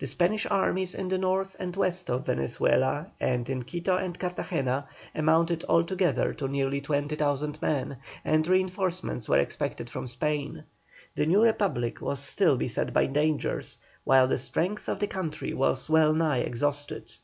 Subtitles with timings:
[0.00, 4.88] The Spanish armies in the north and west of Venezuela, and in Quito and Cartagena,
[5.14, 10.64] amounted altogether to nearly 20,000 men, and reinforcements were expected from Spain.
[11.14, 15.88] The new Republic was still beset by dangers, while the strength of the country was
[15.88, 17.14] well nigh exhausted.